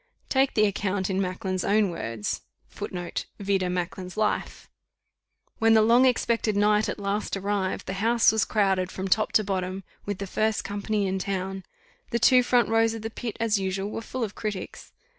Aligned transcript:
Take 0.29 0.55
the 0.55 0.65
account 0.65 1.11
in 1.11 1.21
Macklin's 1.21 1.63
own 1.63 1.91
words. 1.91 2.41
[Footnote: 2.69 3.25
Vide 3.39 3.71
Macklin's 3.71 4.17
Life.] 4.17 4.67
"When 5.59 5.75
the 5.75 5.83
long 5.83 6.07
expected 6.07 6.57
night 6.57 6.89
at 6.89 6.97
last 6.97 7.37
arrived, 7.37 7.85
the 7.85 7.93
house 8.01 8.31
was 8.31 8.43
crowded 8.43 8.89
from 8.91 9.07
top 9.07 9.31
to 9.33 9.43
bottom, 9.43 9.83
with 10.07 10.17
the 10.17 10.25
first 10.25 10.63
company 10.63 11.05
in 11.05 11.19
town. 11.19 11.65
The 12.09 12.17
two 12.17 12.41
front 12.41 12.67
rows 12.69 12.95
of 12.95 13.03
the 13.03 13.11
pit, 13.11 13.37
as 13.39 13.59
usual, 13.59 13.91
were 13.91 14.01
full 14.01 14.23
of 14.23 14.33
critics. 14.33 14.91